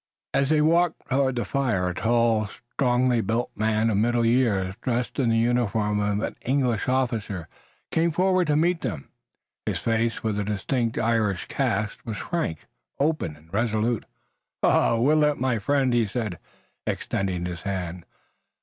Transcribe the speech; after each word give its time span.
As 0.33 0.49
they 0.49 0.61
walked 0.63 1.11
toward 1.11 1.35
the 1.35 1.45
fire 1.45 1.89
a 1.89 1.93
tall, 1.93 2.47
strongly 2.73 3.21
built 3.21 3.51
man, 3.55 3.87
of 3.91 3.97
middle 3.97 4.25
years, 4.25 4.73
dressed 4.81 5.19
in 5.19 5.29
the 5.29 5.37
uniform 5.37 5.99
of 5.99 6.19
an 6.21 6.35
English 6.41 6.89
officer, 6.89 7.47
came 7.91 8.09
forward 8.09 8.47
to 8.47 8.55
meet 8.55 8.79
them. 8.79 9.11
His 9.67 9.77
face, 9.77 10.23
with 10.23 10.39
a 10.39 10.43
distinct 10.43 10.97
Irish 10.97 11.45
cast, 11.47 12.03
was 12.03 12.17
frank, 12.17 12.65
open 12.99 13.35
and 13.35 13.53
resolute. 13.53 14.05
"Ah, 14.63 14.97
Willet, 14.97 15.39
my 15.39 15.59
friend," 15.59 15.93
he 15.93 16.07
said, 16.07 16.39
extending 16.87 17.45
his 17.45 17.61
hand. 17.61 18.03